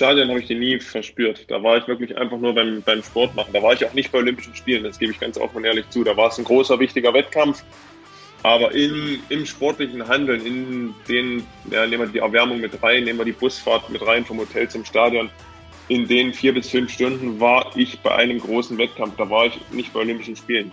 [0.00, 1.44] Stadion habe ich die nie verspürt.
[1.48, 3.50] Da war ich wirklich einfach nur beim, beim Sport machen.
[3.52, 5.86] Da war ich auch nicht bei Olympischen Spielen, das gebe ich ganz offen und ehrlich
[5.90, 6.02] zu.
[6.02, 7.62] Da war es ein großer, wichtiger Wettkampf.
[8.42, 13.18] Aber in, im sportlichen Handeln, in den, ja, nehmen wir die Erwärmung mit rein, nehmen
[13.18, 15.28] wir die Busfahrt mit rein vom Hotel zum Stadion,
[15.88, 19.16] in den vier bis fünf Stunden war ich bei einem großen Wettkampf.
[19.18, 20.72] Da war ich nicht bei Olympischen Spielen.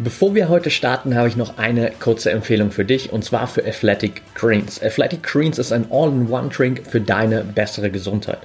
[0.00, 3.66] Bevor wir heute starten, habe ich noch eine kurze Empfehlung für dich und zwar für
[3.66, 4.80] Athletic Greens.
[4.80, 8.38] Athletic Greens ist ein All-in-One-Drink für deine bessere Gesundheit.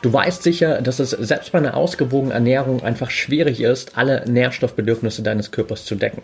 [0.00, 5.22] Du weißt sicher, dass es selbst bei einer ausgewogenen Ernährung einfach schwierig ist, alle Nährstoffbedürfnisse
[5.22, 6.22] deines Körpers zu decken.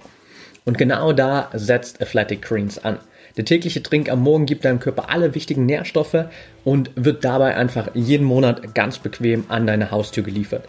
[0.64, 2.98] Und genau da setzt Athletic Greens an.
[3.36, 6.24] Der tägliche Trink am Morgen gibt deinem Körper alle wichtigen Nährstoffe
[6.64, 10.66] und wird dabei einfach jeden Monat ganz bequem an deine Haustür geliefert.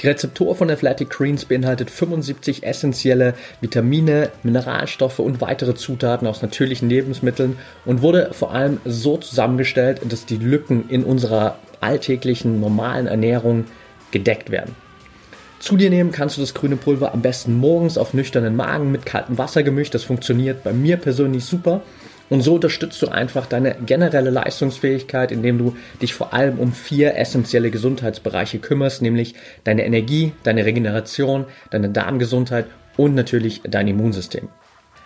[0.00, 6.88] Die Rezeptur von Athletic Greens beinhaltet 75 essentielle Vitamine, Mineralstoffe und weitere Zutaten aus natürlichen
[6.88, 13.64] Lebensmitteln und wurde vor allem so zusammengestellt, dass die Lücken in unserer alltäglichen normalen Ernährung
[14.12, 14.76] gedeckt werden.
[15.58, 19.04] Zu dir nehmen kannst du das grüne Pulver am besten morgens auf nüchternen Magen mit
[19.04, 19.92] kaltem Wasser gemischt.
[19.94, 21.82] Das funktioniert bei mir persönlich super.
[22.30, 27.16] Und so unterstützt du einfach deine generelle Leistungsfähigkeit, indem du dich vor allem um vier
[27.16, 29.34] essentielle Gesundheitsbereiche kümmerst, nämlich
[29.64, 34.48] deine Energie, deine Regeneration, deine Darmgesundheit und natürlich dein Immunsystem.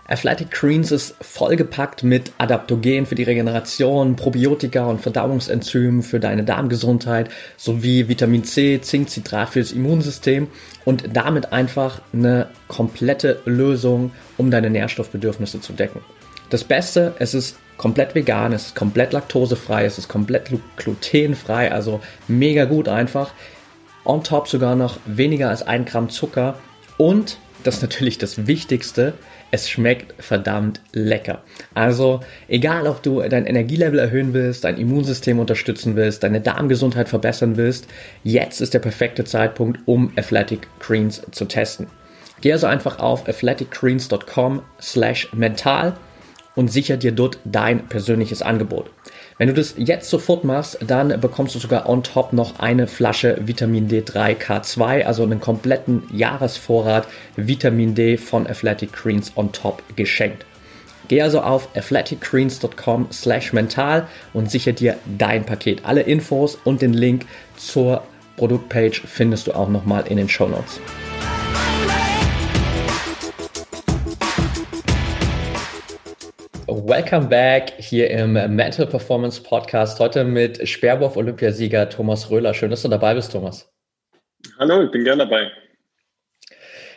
[0.09, 7.31] Athletic Greens ist vollgepackt mit Adaptogen für die Regeneration, Probiotika und Verdauungsenzymen für deine Darmgesundheit
[7.57, 10.49] sowie Vitamin C, Zink, Zitrat fürs Immunsystem
[10.85, 16.01] und damit einfach eine komplette Lösung, um deine Nährstoffbedürfnisse zu decken.
[16.53, 22.03] Das Beste, es ist komplett vegan, es ist komplett laktosefrei, es ist komplett glutenfrei, also
[22.29, 23.33] mega gut einfach.
[24.05, 26.59] On top sogar noch weniger als ein Gramm Zucker
[26.99, 29.15] und das ist natürlich das Wichtigste,
[29.51, 31.43] es schmeckt verdammt lecker.
[31.73, 37.57] Also egal, ob du dein Energielevel erhöhen willst, dein Immunsystem unterstützen willst, deine Darmgesundheit verbessern
[37.57, 37.87] willst,
[38.25, 41.87] jetzt ist der perfekte Zeitpunkt, um Athletic Greens zu testen.
[42.43, 45.97] Geh also einfach auf athleticgreens.com slash mental
[46.55, 48.91] und sicher dir dort dein persönliches Angebot.
[49.39, 53.39] Wenn du das jetzt sofort machst, dann bekommst du sogar on top noch eine Flasche
[53.41, 60.45] Vitamin D3 K2, also einen kompletten Jahresvorrat Vitamin D von Athletic Greens on top geschenkt.
[61.09, 65.85] Geh also auf athleticgreens.com slash mental und sicher dir dein Paket.
[65.85, 67.27] Alle Infos und den Link
[67.57, 68.03] zur
[68.37, 70.81] Produktpage findest du auch nochmal in den Show Notes.
[76.85, 80.01] Welcome back hier im Mental Performance Podcast.
[80.01, 82.55] Heute mit Sperrwurf-Olympiasieger Thomas Röhler.
[82.55, 83.73] Schön, dass du dabei bist, Thomas.
[84.59, 85.53] Hallo, ich bin gerne dabei.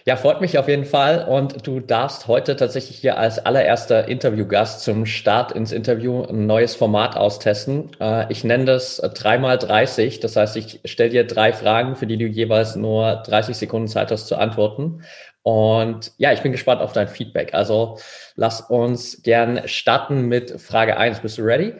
[0.08, 1.28] Ja, freut mich auf jeden Fall.
[1.28, 6.76] Und du darfst heute tatsächlich hier als allererster Interviewgast zum Start ins Interview ein neues
[6.76, 7.92] Format austesten.
[8.00, 10.20] Äh, ich nenne das 3x30.
[10.22, 14.10] Das heißt, ich stelle dir drei Fragen, für die du jeweils nur 30 Sekunden Zeit
[14.12, 15.04] hast zu antworten.
[15.46, 17.54] Und ja, ich bin gespannt auf dein Feedback.
[17.54, 18.00] Also
[18.36, 21.22] lass uns gern starten mit Frage eins.
[21.22, 21.72] Bist du ready?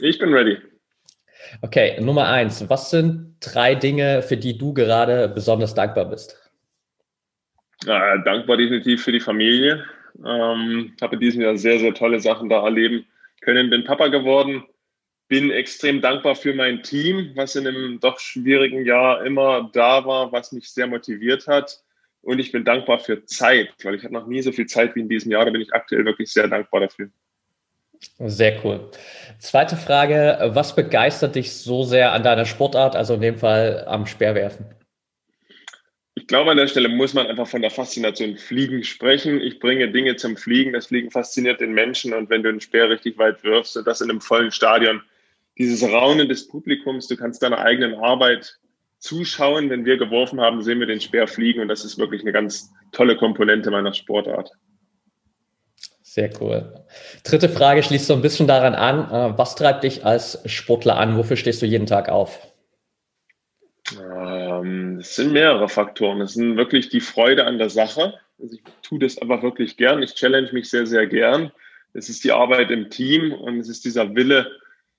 [0.00, 0.58] Ich bin ready.
[1.62, 2.68] Okay, Nummer eins.
[2.68, 6.36] Was sind drei Dinge, für die du gerade besonders dankbar bist?
[7.84, 9.84] Ja, dankbar definitiv für die Familie.
[10.26, 13.06] Ähm, habe in diesem Jahr sehr, sehr tolle Sachen da erleben
[13.40, 13.70] können.
[13.70, 14.64] Bin Papa geworden.
[15.28, 20.32] Bin extrem dankbar für mein Team, was in einem doch schwierigen Jahr immer da war,
[20.32, 21.84] was mich sehr motiviert hat
[22.22, 25.00] und ich bin dankbar für Zeit, weil ich hatte noch nie so viel Zeit wie
[25.00, 25.44] in diesem Jahr.
[25.44, 27.08] Da bin ich aktuell wirklich sehr dankbar dafür.
[28.18, 28.90] Sehr cool.
[29.38, 34.06] Zweite Frage, was begeistert dich so sehr an deiner Sportart, also in dem Fall am
[34.06, 34.66] Speerwerfen?
[36.14, 39.40] Ich glaube, an der Stelle muss man einfach von der Faszination Fliegen sprechen.
[39.40, 40.72] Ich bringe Dinge zum Fliegen.
[40.72, 42.12] Das Fliegen fasziniert den Menschen.
[42.12, 45.02] Und wenn du einen Speer richtig weit wirfst und das in einem vollen Stadion,
[45.58, 48.59] dieses Raunen des Publikums, du kannst deiner eigenen Arbeit
[49.00, 52.32] zuschauen, wenn wir geworfen haben, sehen wir den Speer fliegen und das ist wirklich eine
[52.32, 54.52] ganz tolle Komponente meiner Sportart.
[56.02, 56.74] Sehr cool.
[57.24, 59.10] Dritte Frage schließt so ein bisschen daran an.
[59.10, 61.16] Äh, was treibt dich als Sportler an?
[61.16, 62.52] Wofür stehst du jeden Tag auf?
[63.96, 66.20] Ähm, es sind mehrere Faktoren.
[66.20, 68.14] Es sind wirklich die Freude an der Sache.
[68.40, 70.02] Also ich tue das einfach wirklich gern.
[70.02, 71.52] Ich challenge mich sehr, sehr gern.
[71.92, 74.50] es ist die Arbeit im Team und es ist dieser Wille,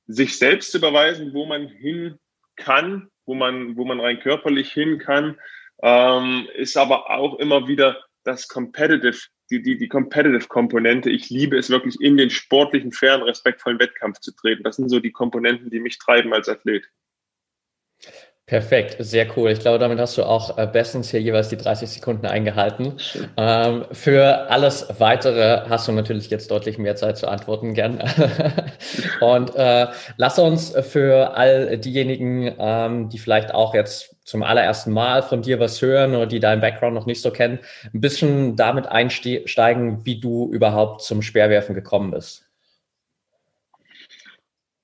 [0.07, 2.19] sich selbst zu beweisen, wo man hin
[2.55, 5.39] kann, wo man, wo man rein körperlich hin kann,
[5.81, 9.17] ähm, ist aber auch immer wieder das Competitive,
[9.49, 11.09] die, die, die Competitive-Komponente.
[11.09, 14.63] Ich liebe es wirklich in den sportlichen, fairen, respektvollen Wettkampf zu treten.
[14.63, 16.89] Das sind so die Komponenten, die mich treiben als Athlet.
[18.51, 19.49] Perfekt, sehr cool.
[19.49, 22.97] Ich glaube, damit hast du auch äh, bestens hier jeweils die 30 Sekunden eingehalten.
[23.37, 28.03] Ähm, für alles Weitere hast du natürlich jetzt deutlich mehr Zeit zu antworten, gern.
[29.21, 29.87] Und äh,
[30.17, 35.61] lass uns für all diejenigen, ähm, die vielleicht auch jetzt zum allerersten Mal von dir
[35.61, 37.59] was hören oder die deinen Background noch nicht so kennen,
[37.93, 42.50] ein bisschen damit einsteigen, wie du überhaupt zum Speerwerfen gekommen bist.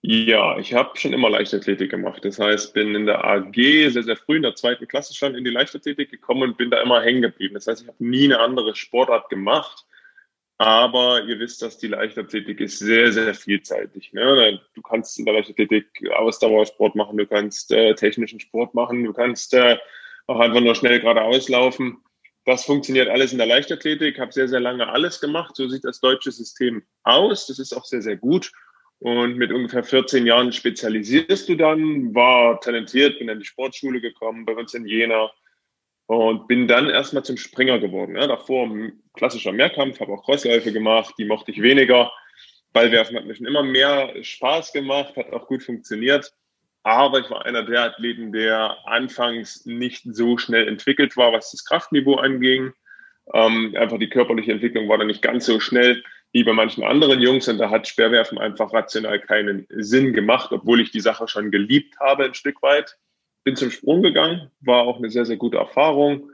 [0.09, 2.24] Ja, ich habe schon immer Leichtathletik gemacht.
[2.24, 5.44] Das heißt, bin in der AG sehr, sehr früh in der zweiten Klasse schon in
[5.44, 7.56] die Leichtathletik gekommen und bin da immer hängen geblieben.
[7.56, 9.86] Das heißt, ich habe nie eine andere Sportart gemacht.
[10.57, 14.13] Aber ihr wisst, dass die Leichtathletik ist sehr, sehr vielseitig.
[14.13, 14.62] Ne?
[14.75, 19.53] Du kannst in der Leichtathletik Ausdauersport machen, du kannst äh, technischen Sport machen, du kannst
[19.56, 19.77] äh,
[20.25, 21.98] auch einfach nur schnell geradeaus laufen.
[22.45, 24.19] Das funktioniert alles in der Leichtathletik.
[24.19, 25.57] Habe sehr, sehr lange alles gemacht.
[25.57, 27.48] So sieht das deutsche System aus.
[27.48, 28.53] Das ist auch sehr, sehr gut.
[29.00, 34.46] Und mit ungefähr 14 Jahren spezialisierst du dann, war talentiert, bin in die Sportschule gekommen,
[34.46, 35.32] bei uns in Jena
[36.08, 38.16] und bin dann erstmal zum Springer geworden.
[38.16, 38.70] Ja, davor
[39.14, 42.12] klassischer Mehrkampf, habe auch Crossläufe gemacht, die mochte ich weniger.
[42.74, 46.34] Ballwerfen hat mir schon immer mehr Spaß gemacht, hat auch gut funktioniert.
[46.84, 51.66] Aber ich war einer der Athleten, der anfangs nicht so schnell entwickelt war, was das
[51.66, 52.72] Kraftniveau anging.
[53.34, 56.02] Ähm, einfach die körperliche Entwicklung war da nicht ganz so schnell
[56.33, 57.47] wie bei manchen anderen Jungs.
[57.47, 62.00] Und da hat Speerwerfen einfach rational keinen Sinn gemacht, obwohl ich die Sache schon geliebt
[62.00, 62.97] habe ein Stück weit.
[63.44, 66.31] Bin zum Sprung gegangen, war auch eine sehr, sehr gute Erfahrung.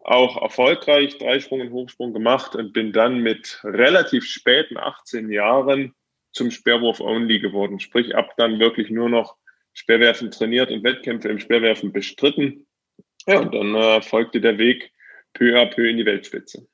[0.00, 5.94] Auch erfolgreich, Dreisprung und Hochsprung gemacht und bin dann mit relativ späten 18 Jahren
[6.32, 7.80] zum Speerwurf-Only geworden.
[7.80, 9.36] Sprich, ab dann wirklich nur noch
[9.74, 12.66] Speerwerfen trainiert und Wettkämpfe im Speerwerfen bestritten.
[13.26, 14.92] Ja, und dann äh, folgte der Weg
[15.34, 16.66] peu à peu in die Weltspitze.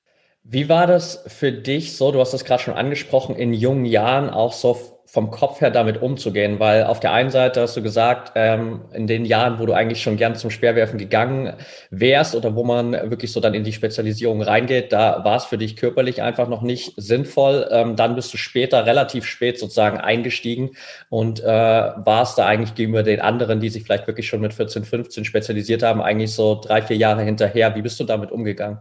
[0.49, 4.31] Wie war das für dich so, du hast das gerade schon angesprochen, in jungen Jahren
[4.31, 6.61] auch so vom Kopf her damit umzugehen?
[6.61, 10.01] Weil auf der einen Seite hast du gesagt, ähm, in den Jahren, wo du eigentlich
[10.03, 11.55] schon gern zum Speerwerfen gegangen
[11.91, 15.59] wärst oder wo man wirklich so dann in die Spezialisierung reingeht, da war es für
[15.59, 17.67] dich körperlich einfach noch nicht sinnvoll.
[17.73, 20.77] Ähm, dann bist du später, relativ spät sozusagen eingestiegen
[21.09, 24.85] und äh, warst da eigentlich gegenüber den anderen, die sich vielleicht wirklich schon mit 14,
[24.85, 27.75] 15 spezialisiert haben, eigentlich so drei, vier Jahre hinterher.
[27.75, 28.79] Wie bist du damit umgegangen?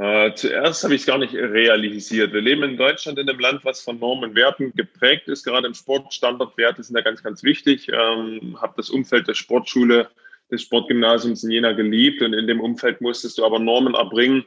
[0.00, 2.32] Äh, zuerst habe ich es gar nicht realisiert.
[2.32, 5.44] Wir leben in Deutschland in einem Land, was von Normen und Werten geprägt ist.
[5.44, 7.88] Gerade im Sport Standardwerte sind da ganz, ganz wichtig.
[7.88, 10.08] Ähm, habe das Umfeld der Sportschule,
[10.50, 14.44] des Sportgymnasiums in Jena geliebt und in dem Umfeld musstest du aber Normen erbringen,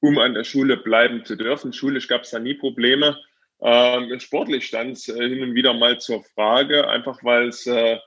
[0.00, 1.72] um an der Schule bleiben zu dürfen.
[1.72, 3.16] Schulisch gab es da nie Probleme.
[3.60, 7.98] Ähm, sportlich stand es äh, hin und wieder mal zur Frage, einfach weil es äh,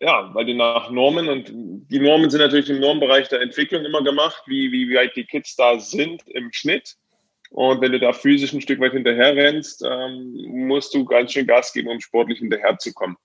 [0.00, 4.02] ja, weil die nach Normen und die Normen sind natürlich im Normbereich der Entwicklung immer
[4.02, 6.96] gemacht, wie, wie weit die Kids da sind im Schnitt.
[7.50, 11.46] Und wenn du da physisch ein Stück weit hinterher rennst, ähm, musst du ganz schön
[11.46, 13.16] Gas geben, um sportlich hinterherzukommen.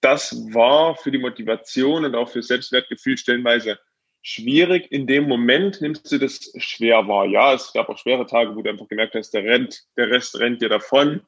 [0.00, 3.78] Das war für die Motivation und auch für Selbstwertgefühl stellenweise
[4.22, 4.90] schwierig.
[4.90, 7.26] In dem Moment nimmst du das schwer wahr.
[7.26, 10.38] Ja, es gab auch schwere Tage, wo du einfach gemerkt hast, der rennt, der Rest
[10.38, 11.20] rennt dir davon.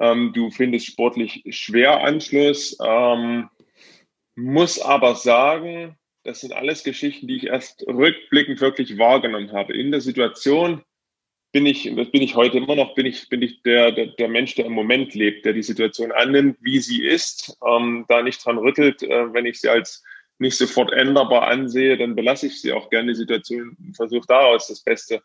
[0.00, 2.76] Ähm, du findest sportlich schwer Anschluss.
[2.84, 3.50] Ähm,
[4.38, 9.76] muss aber sagen, das sind alles Geschichten, die ich erst rückblickend wirklich wahrgenommen habe.
[9.76, 10.82] In der Situation
[11.50, 14.28] bin ich, das bin ich heute immer noch, bin ich, bin ich der, der, der
[14.28, 18.44] Mensch, der im Moment lebt, der die Situation annimmt, wie sie ist, ähm, da nicht
[18.44, 19.02] dran rüttelt.
[19.02, 20.04] Äh, wenn ich sie als
[20.38, 24.84] nicht sofort änderbar ansehe, dann belasse ich sie auch gerne, die Situation, versuche daraus das
[24.84, 25.20] Beste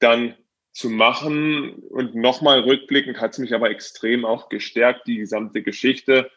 [0.00, 0.34] dann
[0.72, 1.76] zu machen.
[1.88, 6.30] Und nochmal rückblickend hat es mich aber extrem auch gestärkt, die gesamte Geschichte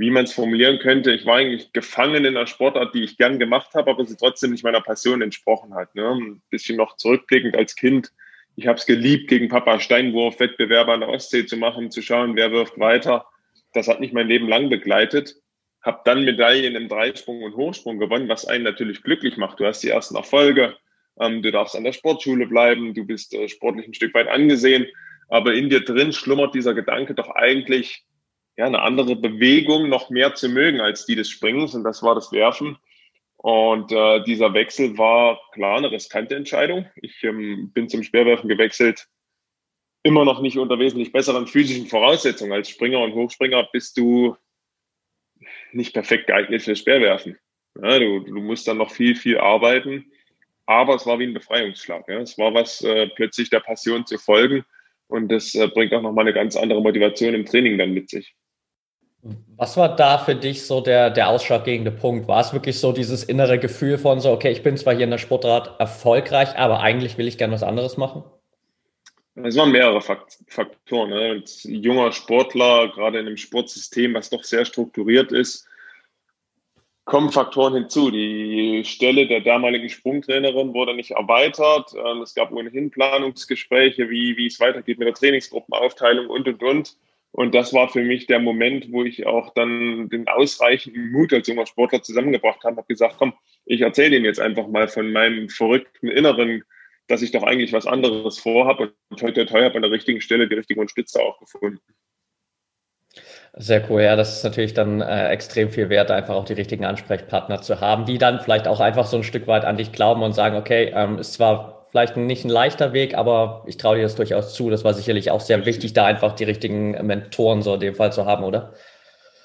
[0.00, 3.38] wie man es formulieren könnte, ich war eigentlich gefangen in einer Sportart, die ich gern
[3.38, 5.94] gemacht habe, aber sie trotzdem nicht meiner Passion entsprochen hat.
[5.94, 6.08] Ne?
[6.08, 8.10] Ein bisschen noch zurückblickend als Kind.
[8.56, 12.34] Ich habe es geliebt, gegen Papa Steinwurf Wettbewerbe an der Ostsee zu machen, zu schauen,
[12.34, 13.26] wer wirft weiter.
[13.74, 15.36] Das hat mich mein Leben lang begleitet.
[15.82, 19.60] Habe dann Medaillen im Dreisprung und Hochsprung gewonnen, was einen natürlich glücklich macht.
[19.60, 20.78] Du hast die ersten Erfolge,
[21.20, 24.86] ähm, du darfst an der Sportschule bleiben, du bist äh, sportlich ein Stück weit angesehen.
[25.28, 28.02] Aber in dir drin schlummert dieser Gedanke doch eigentlich,
[28.56, 32.14] ja, eine andere Bewegung noch mehr zu mögen als die des Springens und das war
[32.14, 32.78] das Werfen.
[33.36, 36.86] Und äh, dieser Wechsel war klar eine riskante Entscheidung.
[36.96, 39.08] Ich ähm, bin zum Speerwerfen gewechselt,
[40.02, 42.52] immer noch nicht unter wesentlich besseren physischen Voraussetzungen.
[42.52, 44.36] Als Springer und Hochspringer bist du
[45.72, 47.38] nicht perfekt geeignet für Speerwerfen.
[47.80, 50.10] Ja, du, du musst dann noch viel, viel arbeiten.
[50.66, 52.08] Aber es war wie ein Befreiungsschlag.
[52.08, 52.20] Ja.
[52.20, 54.64] Es war was, äh, plötzlich der Passion zu folgen
[55.08, 58.36] Und das äh, bringt auch nochmal eine ganz andere Motivation im Training dann mit sich.
[59.56, 62.26] Was war da für dich so der, der ausschlaggebende Punkt?
[62.26, 65.10] War es wirklich so dieses innere Gefühl von so, okay, ich bin zwar hier in
[65.10, 68.24] der Sportart erfolgreich, aber eigentlich will ich gerne was anderes machen?
[69.34, 71.10] Es waren mehrere Faktoren.
[71.10, 71.20] Ne?
[71.30, 75.66] Als junger Sportler, gerade in einem Sportsystem, was doch sehr strukturiert ist,
[77.04, 78.10] kommen Faktoren hinzu.
[78.10, 81.92] Die Stelle der damaligen Sprungtrainerin wurde nicht erweitert.
[81.94, 86.96] Ähm, es gab ohnehin Planungsgespräche, wie, wie es weitergeht mit der Trainingsgruppenaufteilung und, und, und.
[87.32, 91.46] Und das war für mich der Moment, wo ich auch dann den ausreichenden Mut als
[91.46, 93.34] junger Sportler zusammengebracht habe, habe gesagt, komm,
[93.66, 96.64] ich erzähle Ihnen jetzt einfach mal von meinem verrückten Inneren,
[97.06, 100.48] dass ich doch eigentlich was anderes vorhabe und heute teuer habe an der richtigen Stelle
[100.48, 101.80] die richtige Unterstützer auch gefunden.
[103.54, 106.84] Sehr cool, ja, das ist natürlich dann äh, extrem viel wert, einfach auch die richtigen
[106.84, 110.22] Ansprechpartner zu haben, die dann vielleicht auch einfach so ein Stück weit an dich glauben
[110.22, 114.02] und sagen, okay, ähm, ist zwar vielleicht nicht ein leichter Weg, aber ich traue dir
[114.02, 114.70] das durchaus zu.
[114.70, 118.12] Das war sicherlich auch sehr wichtig, da einfach die richtigen Mentoren so in dem Fall
[118.12, 118.74] zu haben, oder?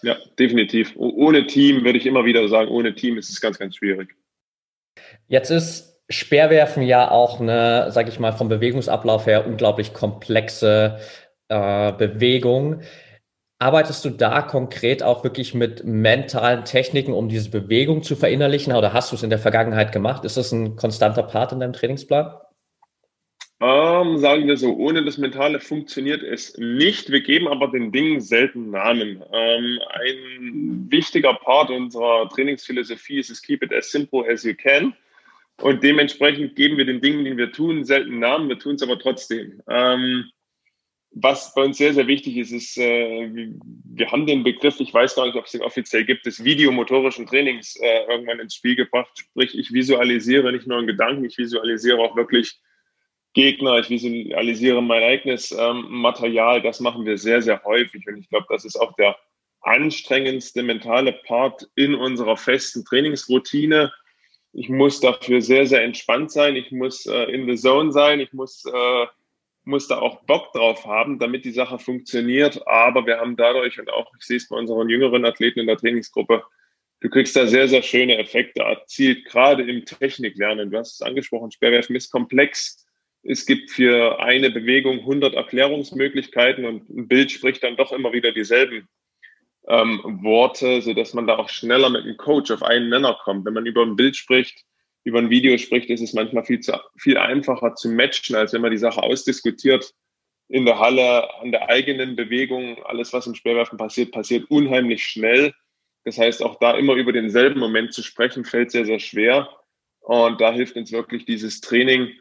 [0.01, 0.93] Ja, definitiv.
[0.95, 4.15] Ohne Team würde ich immer wieder sagen, ohne Team ist es ganz, ganz schwierig.
[5.27, 10.99] Jetzt ist Speerwerfen ja auch eine, sage ich mal, vom Bewegungsablauf her unglaublich komplexe
[11.47, 12.81] äh, Bewegung.
[13.57, 18.91] Arbeitest du da konkret auch wirklich mit mentalen Techniken, um diese Bewegung zu verinnerlichen oder
[18.91, 20.25] hast du es in der Vergangenheit gemacht?
[20.25, 22.35] Ist das ein konstanter Part in deinem Trainingsplan?
[23.61, 27.09] Ähm, sagen wir so, ohne das Mentale funktioniert es nicht.
[27.09, 29.23] Wir geben aber den Dingen selten Namen.
[29.31, 34.93] Ähm, ein wichtiger Part unserer Trainingsphilosophie ist es Keep it as simple as you can.
[35.61, 38.49] Und dementsprechend geben wir den Dingen, die wir tun, selten Namen.
[38.49, 39.61] Wir tun es aber trotzdem.
[39.69, 40.25] Ähm,
[41.17, 45.15] was bei uns sehr, sehr wichtig ist, ist, äh, wir haben den Begriff, ich weiß
[45.15, 49.09] gar nicht, ob es den offiziell gibt, des videomotorischen Trainings äh, irgendwann ins Spiel gebracht.
[49.17, 52.59] Sprich, ich visualisiere nicht nur einen Gedanken, ich visualisiere auch wirklich
[53.33, 56.61] Gegner, ich visualisiere mein eigenes ähm, Material.
[56.61, 58.05] Das machen wir sehr, sehr häufig.
[58.07, 59.15] Und ich glaube, das ist auch der
[59.61, 63.91] anstrengendste mentale Part in unserer festen Trainingsroutine.
[64.51, 66.57] Ich muss dafür sehr, sehr entspannt sein.
[66.57, 68.19] Ich muss äh, in the zone sein.
[68.19, 68.65] Ich muss
[69.65, 72.67] muss da auch Bock drauf haben, damit die Sache funktioniert.
[72.67, 75.77] Aber wir haben dadurch, und auch ich sehe es bei unseren jüngeren Athleten in der
[75.77, 76.43] Trainingsgruppe,
[77.01, 80.71] du kriegst da sehr, sehr schöne Effekte erzielt, gerade im Techniklernen.
[80.71, 82.85] Du hast es angesprochen, Sperrwerfen ist komplex.
[83.23, 88.31] Es gibt für eine Bewegung 100 Erklärungsmöglichkeiten und ein Bild spricht dann doch immer wieder
[88.31, 88.87] dieselben
[89.67, 93.45] ähm, Worte, sodass man da auch schneller mit einem Coach auf einen Nenner kommt.
[93.45, 94.63] Wenn man über ein Bild spricht,
[95.05, 98.61] über ein Video spricht, ist es manchmal viel, zu, viel einfacher zu matchen, als wenn
[98.61, 99.93] man die Sache ausdiskutiert
[100.49, 102.83] in der Halle an der eigenen Bewegung.
[102.83, 105.53] Alles, was im Speerwerfen passiert, passiert unheimlich schnell.
[106.03, 109.49] Das heißt, auch da immer über denselben Moment zu sprechen, fällt sehr, sehr schwer.
[110.01, 112.11] Und da hilft uns wirklich dieses Training,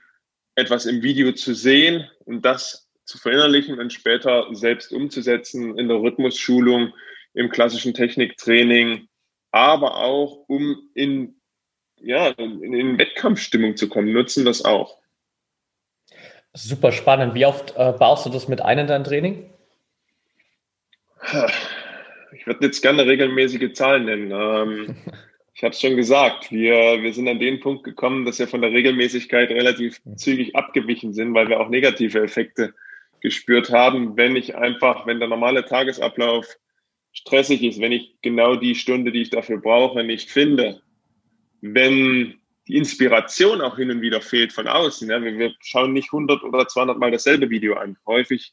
[0.54, 6.00] etwas im Video zu sehen und das zu verinnerlichen und später selbst umzusetzen in der
[6.00, 6.92] Rhythmusschulung,
[7.34, 9.08] im klassischen Techniktraining,
[9.50, 11.40] aber auch um in
[12.00, 14.98] ja, in, in Wettkampfstimmung zu kommen, nutzen das auch.
[16.52, 17.34] Super spannend.
[17.34, 19.50] Wie oft äh, baust du das mit ein in dein Training?
[22.32, 24.30] Ich würde jetzt gerne regelmäßige Zahlen nennen.
[24.30, 24.96] Ähm,
[25.54, 28.60] ich habe es schon gesagt, wir, wir sind an den Punkt gekommen, dass wir von
[28.60, 32.74] der Regelmäßigkeit relativ zügig abgewichen sind, weil wir auch negative Effekte
[33.20, 36.46] gespürt haben, wenn ich einfach, wenn der normale Tagesablauf
[37.12, 40.82] stressig ist, wenn ich genau die Stunde, die ich dafür brauche, nicht finde,
[41.72, 42.34] wenn
[42.68, 45.08] die Inspiration auch hin und wieder fehlt von außen.
[45.08, 47.96] Ja, wir, wir schauen nicht 100 oder 200 Mal dasselbe Video an.
[48.06, 48.52] Häufig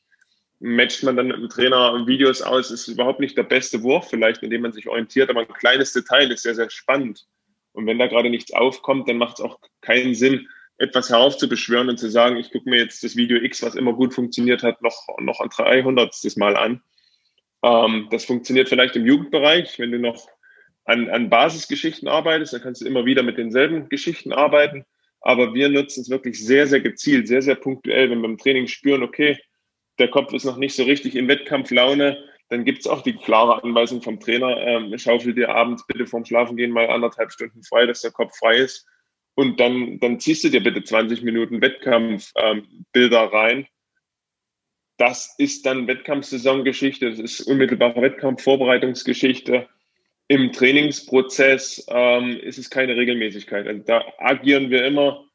[0.60, 4.44] matcht man dann mit dem Trainer Videos aus, ist überhaupt nicht der beste Wurf vielleicht,
[4.44, 7.26] indem man sich orientiert, aber ein kleines Detail ist sehr, sehr spannend.
[7.74, 11.98] Und wenn da gerade nichts aufkommt, dann macht es auch keinen Sinn, etwas heraufzubeschwören und
[11.98, 15.08] zu sagen, ich gucke mir jetzt das Video X, was immer gut funktioniert hat, noch,
[15.20, 16.16] noch ein 300.
[16.38, 16.82] Mal an.
[17.62, 20.28] Ähm, das funktioniert vielleicht im Jugendbereich, wenn du noch
[20.86, 24.86] an, an Basisgeschichten arbeitest, dann kannst du immer wieder mit denselben Geschichten arbeiten.
[25.22, 28.68] Aber wir nutzen es wirklich sehr, sehr gezielt, sehr, sehr punktuell, wenn wir im Training
[28.68, 29.38] spüren, okay,
[30.00, 32.18] der Kopf ist noch nicht so richtig in Wettkampflaune,
[32.50, 36.26] dann gibt es auch die klare Anweisung vom Trainer, ähm, schaufel dir abends bitte vorm
[36.26, 38.86] Schlafengehen mal anderthalb Stunden frei, dass der Kopf frei ist.
[39.36, 43.68] Und dann, dann ziehst du dir bitte 20 Minuten Wettkampfbilder ähm, rein.
[44.98, 49.70] Das ist dann Wettkampfsaisongeschichte, das ist unmittelbare Wettkampfvorbereitungsgeschichte
[50.32, 53.68] im Trainingsprozess ähm, ist es keine Regelmäßigkeit.
[53.68, 55.26] Also da agieren wir immer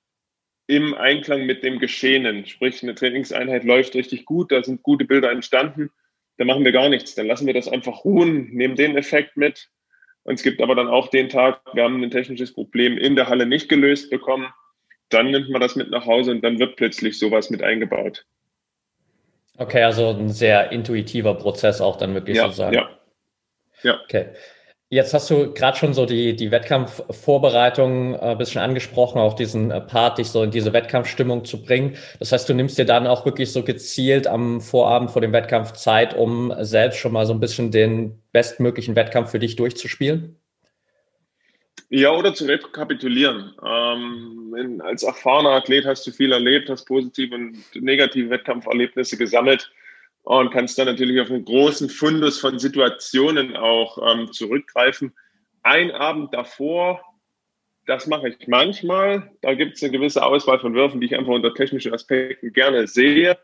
[0.69, 2.47] im Einklang mit dem Geschehenen.
[2.47, 5.91] Sprich, eine Trainingseinheit läuft richtig gut, da sind gute Bilder entstanden,
[6.39, 7.15] da machen wir gar nichts.
[7.15, 9.69] Dann lassen wir das einfach ruhen, nehmen den Effekt mit.
[10.23, 13.29] Und es gibt aber dann auch den Tag, wir haben ein technisches Problem in der
[13.29, 14.49] Halle nicht gelöst bekommen.
[15.11, 18.25] Dann nimmt man das mit nach Hause und dann wird plötzlich sowas mit eingebaut.
[19.59, 22.75] Okay, also ein sehr intuitiver Prozess auch dann wirklich ja, sozusagen.
[22.75, 22.89] Ja.
[23.83, 24.01] Ja.
[24.05, 24.31] Okay.
[24.89, 29.73] Jetzt hast du gerade schon so die, die Wettkampfvorbereitung ein äh, bisschen angesprochen, auch diesen
[29.73, 31.97] äh, Part, dich so in diese Wettkampfstimmung zu bringen.
[32.21, 35.73] Das heißt, du nimmst dir dann auch wirklich so gezielt am Vorabend vor dem Wettkampf
[35.73, 40.39] Zeit, um selbst schon mal so ein bisschen den bestmöglichen Wettkampf für dich durchzuspielen?
[41.89, 43.55] Ja, oder zu rekapitulieren.
[43.65, 49.69] Ähm, als erfahrener Athlet hast du viel erlebt, hast positive und negative Wettkampferlebnisse gesammelt
[50.27, 55.15] und kannst dann natürlich auf einen großen Fundus von Situationen auch ähm, zurückgreifen.
[55.63, 57.01] Ein Abend davor,
[57.87, 59.31] das mache ich manchmal.
[59.41, 62.89] Da gibt es eine gewisse Auswahl von Würfen, die ich einfach unter technischen Aspekten gerne
[62.89, 63.39] sehe.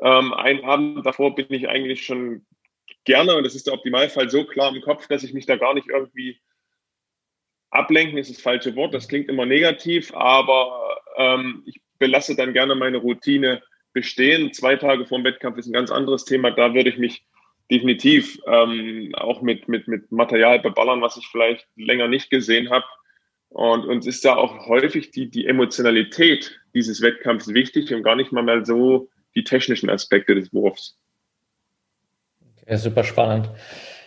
[0.00, 2.44] Ähm, ein Abend davor bin ich eigentlich schon
[3.04, 5.74] gerne, und das ist der Optimalfall, so klar im Kopf, dass ich mich da gar
[5.74, 6.40] nicht irgendwie
[7.70, 8.92] ablenken, ist das falsche Wort.
[8.92, 13.62] Das klingt immer negativ, aber ähm, ich belasse dann gerne meine Routine
[13.94, 14.52] bestehen.
[14.52, 16.50] Zwei Tage vor dem Wettkampf ist ein ganz anderes Thema.
[16.50, 17.24] Da würde ich mich
[17.70, 22.84] definitiv ähm, auch mit, mit, mit Material beballern, was ich vielleicht länger nicht gesehen habe.
[23.48, 28.32] Und uns ist da auch häufig die, die Emotionalität dieses Wettkampfs wichtig und gar nicht
[28.32, 30.98] mal mehr so die technischen Aspekte des Wurfs.
[32.62, 33.48] Okay, super spannend.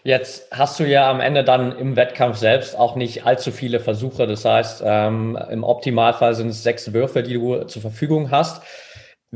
[0.03, 4.27] Jetzt hast du ja am Ende dann im Wettkampf selbst auch nicht allzu viele Versuche.
[4.27, 8.63] Das heißt, ähm, im Optimalfall sind es sechs Würfe, die du zur Verfügung hast.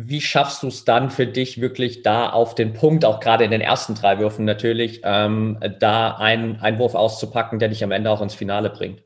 [0.07, 3.51] Wie schaffst du es dann für dich wirklich da auf den Punkt, auch gerade in
[3.51, 8.21] den ersten drei Würfen natürlich, ähm, da einen Einwurf auszupacken, der dich am Ende auch
[8.21, 9.03] ins Finale bringt?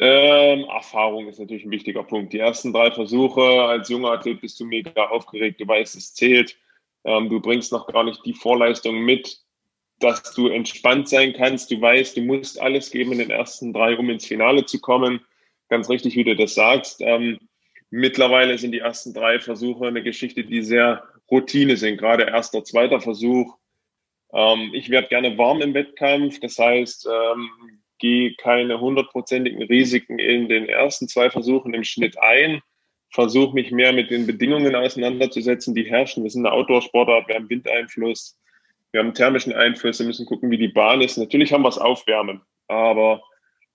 [0.00, 2.32] Ähm, Erfahrung ist natürlich ein wichtiger Punkt.
[2.32, 6.56] Die ersten drei Versuche als junger Athlet bist du mega aufgeregt, du weißt, es zählt.
[7.04, 9.38] Ähm, du bringst noch gar nicht die Vorleistung mit,
[9.98, 11.70] dass du entspannt sein kannst.
[11.70, 15.20] Du weißt, du musst alles geben in den ersten drei, um ins Finale zu kommen.
[15.68, 17.00] Ganz richtig, wie du das sagst.
[17.00, 17.38] Ähm,
[17.90, 23.00] Mittlerweile sind die ersten drei Versuche eine Geschichte, die sehr Routine sind, gerade erster, zweiter
[23.00, 23.56] Versuch.
[24.32, 27.50] Ähm, ich werde gerne warm im Wettkampf, das heißt, ähm,
[27.98, 32.60] gehe keine hundertprozentigen Risiken in den ersten zwei Versuchen im Schnitt ein,
[33.10, 36.22] versuche mich mehr mit den Bedingungen auseinanderzusetzen, die herrschen.
[36.22, 38.38] Wir sind eine Outdoor-Sportart, wir haben Windeinfluss,
[38.92, 41.16] wir haben thermischen Einfluss, wir müssen gucken, wie die Bahn ist.
[41.16, 43.22] Natürlich haben wir es aufwärmen, aber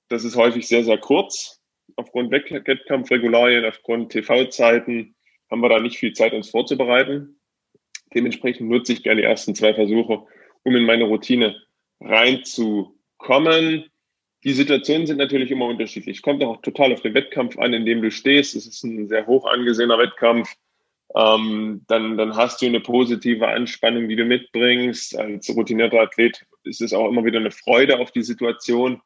[0.09, 1.62] das ist häufig sehr, sehr kurz
[1.95, 5.15] aufgrund Wettkampfregularien, aufgrund TV-Zeiten
[5.49, 7.39] haben wir da nicht viel Zeit, uns vorzubereiten.
[8.13, 10.25] Dementsprechend nutze ich gerne die ersten zwei Versuche,
[10.63, 11.61] um in meine Routine
[11.99, 13.85] reinzukommen.
[14.43, 16.21] Die Situationen sind natürlich immer unterschiedlich.
[16.21, 18.55] Kommt auch total auf den Wettkampf an, in dem du stehst.
[18.55, 20.53] Es ist ein sehr hoch angesehener Wettkampf.
[21.15, 25.17] Ähm, dann, dann hast du eine positive Anspannung, die du mitbringst.
[25.17, 29.01] Als routinierter Athlet ist es auch immer wieder eine Freude auf die Situation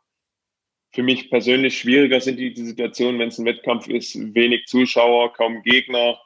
[0.97, 5.31] für mich persönlich schwieriger sind die, die Situationen, wenn es ein Wettkampf ist, wenig Zuschauer,
[5.33, 6.17] kaum Gegner.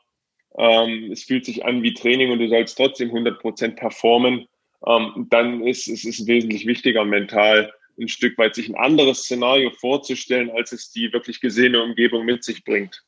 [0.58, 4.48] Ähm, es fühlt sich an wie Training und du sollst trotzdem 100 Prozent performen.
[4.88, 9.72] Ähm, dann ist es ist wesentlich wichtiger, mental ein Stück weit sich ein anderes Szenario
[9.72, 13.04] vorzustellen, als es die wirklich gesehene Umgebung mit sich bringt.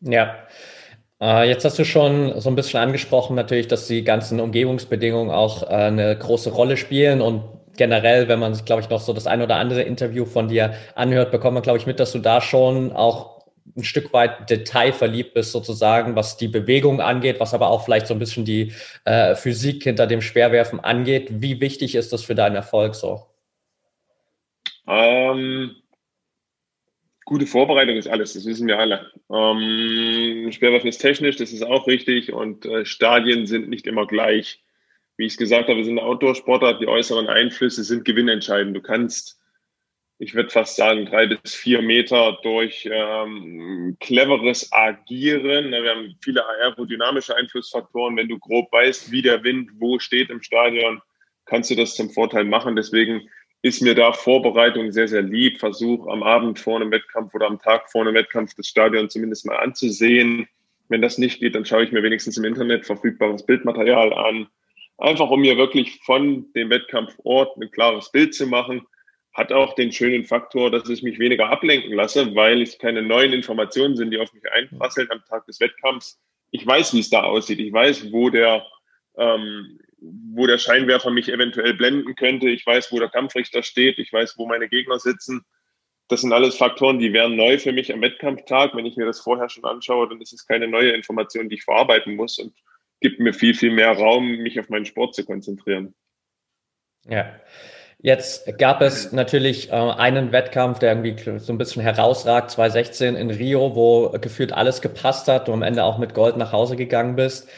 [0.00, 0.46] Ja.
[1.20, 5.62] Äh, jetzt hast du schon so ein bisschen angesprochen, natürlich, dass die ganzen Umgebungsbedingungen auch
[5.62, 9.26] äh, eine große Rolle spielen und generell, wenn man sich, glaube ich, noch so das
[9.26, 12.42] ein oder andere Interview von dir anhört, bekommt man, glaube ich, mit, dass du da
[12.42, 13.40] schon auch
[13.74, 18.12] ein Stück weit detailverliebt bist, sozusagen, was die Bewegung angeht, was aber auch vielleicht so
[18.12, 18.74] ein bisschen die
[19.06, 21.28] äh, Physik hinter dem Schwerwerfen angeht.
[21.30, 23.22] Wie wichtig ist das für deinen Erfolg so?
[24.86, 25.74] Ähm,
[27.24, 29.10] gute Vorbereitung ist alles, das wissen wir alle.
[29.32, 34.60] Ähm, Schwerwerfen ist technisch, das ist auch richtig und äh, Stadien sind nicht immer gleich
[35.20, 38.74] wie ich es gesagt habe, wir sind Outdoor-Sportler, die äußeren Einflüsse sind gewinnentscheidend.
[38.74, 39.38] Du kannst,
[40.18, 45.72] ich würde fast sagen, drei bis vier Meter durch ähm, cleveres Agieren.
[45.72, 48.16] Wir haben viele aerodynamische Einflussfaktoren.
[48.16, 51.02] Wenn du grob weißt, wie der Wind wo steht im Stadion,
[51.44, 52.74] kannst du das zum Vorteil machen.
[52.74, 53.28] Deswegen
[53.60, 55.60] ist mir da Vorbereitung sehr, sehr lieb.
[55.60, 59.44] Versuch am Abend vor einem Wettkampf oder am Tag vor einem Wettkampf das Stadion zumindest
[59.44, 60.48] mal anzusehen.
[60.88, 64.48] Wenn das nicht geht, dann schaue ich mir wenigstens im Internet verfügbares Bildmaterial an
[65.00, 68.86] Einfach um mir wirklich von dem Wettkampfort ein klares Bild zu machen.
[69.32, 73.32] Hat auch den schönen Faktor, dass ich mich weniger ablenken lasse, weil es keine neuen
[73.32, 76.20] Informationen sind, die auf mich einprasseln am Tag des Wettkampfs.
[76.50, 77.60] Ich weiß, wie es da aussieht.
[77.60, 78.66] Ich weiß, wo der,
[79.16, 82.50] ähm, wo der Scheinwerfer mich eventuell blenden könnte.
[82.50, 83.98] Ich weiß, wo der Kampfrichter steht.
[83.98, 85.46] Ich weiß, wo meine Gegner sitzen.
[86.08, 88.74] Das sind alles Faktoren, die wären neu für mich am Wettkampftag.
[88.74, 91.64] Wenn ich mir das vorher schon anschaue, dann ist es keine neue Information, die ich
[91.64, 92.38] verarbeiten muss.
[92.38, 92.52] Und
[93.00, 95.94] gibt mir viel, viel mehr Raum, mich auf meinen Sport zu konzentrieren.
[97.08, 97.34] Ja.
[98.02, 103.30] Jetzt gab es natürlich äh, einen Wettkampf, der irgendwie so ein bisschen herausragt, 2016 in
[103.30, 107.16] Rio, wo gefühlt alles gepasst hat, du am Ende auch mit Gold nach Hause gegangen
[107.16, 107.50] bist.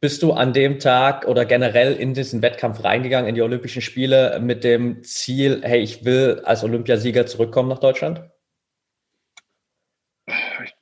[0.00, 4.40] Bist du an dem Tag oder generell in diesen Wettkampf reingegangen, in die Olympischen Spiele
[4.40, 8.31] mit dem Ziel, hey, ich will als Olympiasieger zurückkommen nach Deutschland?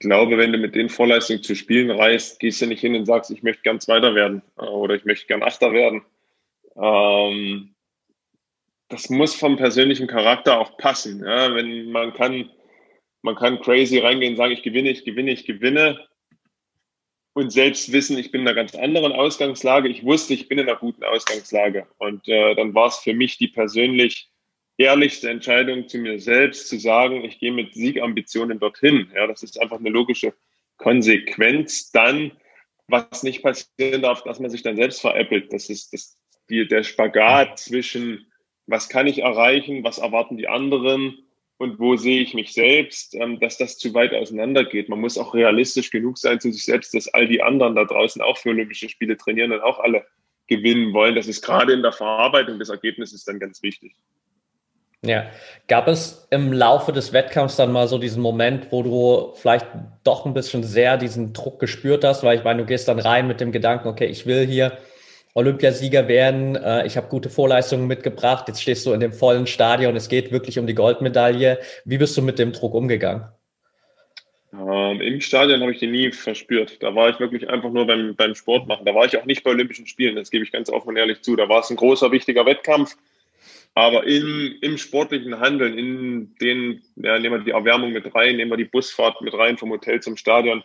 [0.00, 3.30] Glaube, wenn du mit den Vorleistungen zu Spielen reist, gehst du nicht hin und sagst,
[3.30, 6.02] ich möchte gern Zweiter werden äh, oder ich möchte gern Achter werden.
[6.74, 7.74] Ähm,
[8.88, 11.22] das muss vom persönlichen Charakter auch passen.
[11.22, 11.54] Ja?
[11.54, 12.50] Wenn man kann,
[13.20, 16.08] man kann crazy reingehen sagen, ich gewinne, ich gewinne, ich gewinne
[17.34, 19.90] und selbst wissen, ich bin in einer ganz anderen Ausgangslage.
[19.90, 21.86] Ich wusste, ich bin in einer guten Ausgangslage.
[21.98, 24.29] Und äh, dann war es für mich die persönlich
[24.80, 29.10] ehrlichste Entscheidung zu mir selbst, zu sagen, ich gehe mit Siegambitionen dorthin.
[29.14, 30.32] Ja, das ist einfach eine logische
[30.78, 31.90] Konsequenz.
[31.92, 32.32] Dann,
[32.88, 35.52] was nicht passieren darf, dass man sich dann selbst veräppelt.
[35.52, 38.26] Das ist das, die, der Spagat zwischen,
[38.66, 41.18] was kann ich erreichen, was erwarten die anderen
[41.58, 44.88] und wo sehe ich mich selbst, ähm, dass das zu weit auseinander geht.
[44.88, 48.22] Man muss auch realistisch genug sein zu sich selbst, dass all die anderen da draußen
[48.22, 50.06] auch für Olympische Spiele trainieren und auch alle
[50.46, 51.16] gewinnen wollen.
[51.16, 53.94] Das ist gerade in der Verarbeitung des Ergebnisses dann ganz wichtig.
[55.02, 55.30] Ja,
[55.66, 59.66] gab es im Laufe des Wettkampfs dann mal so diesen Moment, wo du vielleicht
[60.04, 63.26] doch ein bisschen sehr diesen Druck gespürt hast, weil ich meine, du gehst dann rein
[63.26, 64.76] mit dem Gedanken, okay, ich will hier
[65.32, 66.56] Olympiasieger werden.
[66.56, 68.46] Äh, ich habe gute Vorleistungen mitgebracht.
[68.48, 69.96] Jetzt stehst du in dem vollen Stadion.
[69.96, 71.58] Es geht wirklich um die Goldmedaille.
[71.84, 73.24] Wie bist du mit dem Druck umgegangen?
[74.52, 76.82] Ähm, Im Stadion habe ich den nie verspürt.
[76.82, 78.84] Da war ich wirklich einfach nur beim, beim Sport machen.
[78.84, 80.16] Da war ich auch nicht bei Olympischen Spielen.
[80.16, 81.36] Das gebe ich ganz offen und ehrlich zu.
[81.36, 82.96] Da war es ein großer, wichtiger Wettkampf.
[83.74, 88.50] Aber in, im sportlichen Handeln, in den, ja, nehmen wir die Erwärmung mit rein, nehmen
[88.50, 90.64] wir die Busfahrt mit rein vom Hotel zum Stadion,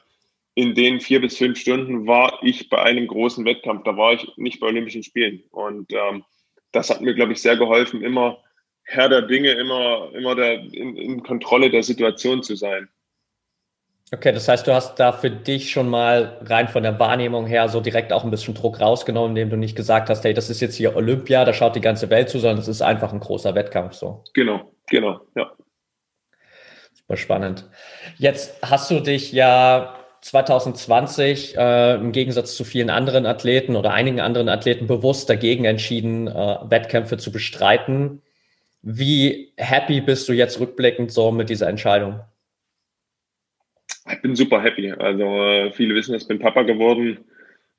[0.56, 3.84] in den vier bis fünf Stunden war ich bei einem großen Wettkampf.
[3.84, 5.44] Da war ich nicht bei Olympischen Spielen.
[5.52, 6.24] Und ähm,
[6.72, 8.42] das hat mir, glaube ich, sehr geholfen, immer
[8.84, 12.88] Herr der Dinge, immer, immer der, in, in Kontrolle der Situation zu sein.
[14.14, 17.70] Okay, das heißt, du hast da für dich schon mal rein von der Wahrnehmung her
[17.70, 20.62] so direkt auch ein bisschen Druck rausgenommen, indem du nicht gesagt hast, hey, das ist
[20.62, 23.56] jetzt hier Olympia, da schaut die ganze Welt zu, sondern es ist einfach ein großer
[23.56, 24.24] Wettkampf so.
[24.34, 25.52] Genau, genau, ja.
[26.94, 27.68] Super spannend.
[28.18, 34.20] Jetzt hast du dich ja 2020 äh, im Gegensatz zu vielen anderen Athleten oder einigen
[34.20, 38.22] anderen Athleten bewusst dagegen entschieden, äh, Wettkämpfe zu bestreiten.
[38.84, 42.22] Wie happy bist du jetzt rückblickend so mit dieser Entscheidung?
[44.12, 44.92] Ich bin super happy.
[44.92, 47.20] Also äh, viele wissen, ich bin Papa geworden.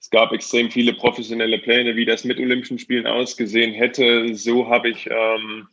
[0.01, 4.35] Es gab extrem viele professionelle Pläne, wie das mit Olympischen Spielen ausgesehen hätte.
[4.35, 5.69] So habe ich ähm,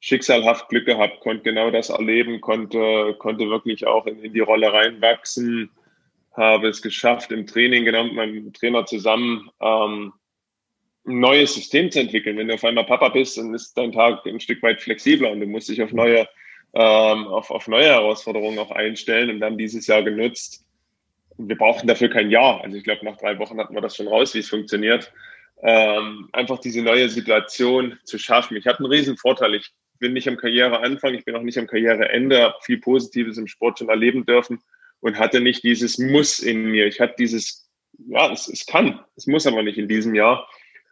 [0.00, 4.72] schicksalhaft Glück gehabt, konnte genau das erleben, konnte, konnte wirklich auch in, in die Rolle
[4.72, 5.70] reinwachsen
[6.36, 10.12] habe es geschafft, im Training genau mit meinem Trainer zusammen ähm,
[11.06, 12.36] ein neues System zu entwickeln.
[12.36, 15.40] Wenn du auf einmal Papa bist, dann ist dein Tag ein Stück weit flexibler und
[15.40, 16.28] du musst dich auf neue,
[16.76, 19.30] ähm, auf, auf neue Herausforderungen auch einstellen.
[19.30, 20.66] Und haben dieses Jahr genutzt.
[21.38, 22.62] Wir brauchten dafür kein Jahr.
[22.62, 25.10] Also ich glaube, nach drei Wochen hatten wir das schon raus, wie es funktioniert.
[25.62, 28.56] Ähm, einfach diese neue Situation zu schaffen.
[28.58, 29.54] Ich habe einen riesen Vorteil.
[29.54, 33.46] Ich bin nicht am Karriereanfang, ich bin auch nicht am Karriereende, habe viel Positives im
[33.46, 34.60] Sport schon erleben dürfen
[35.00, 36.86] und hatte nicht dieses Muss in mir.
[36.86, 37.70] Ich hatte dieses,
[38.08, 40.46] ja, es, es kann, es muss aber nicht in diesem Jahr.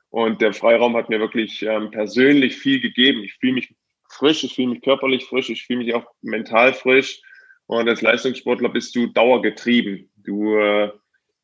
[0.08, 3.22] Und der Freiraum hat mir wirklich ähm, persönlich viel gegeben.
[3.22, 3.74] Ich fühle mich
[4.14, 7.20] frisch, ich fühle mich körperlich frisch, ich fühle mich auch mental frisch.
[7.66, 10.10] Und als Leistungssportler bist du dauergetrieben.
[10.16, 10.90] Du äh,